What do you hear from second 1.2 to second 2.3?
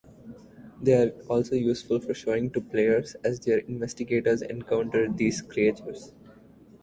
also useful for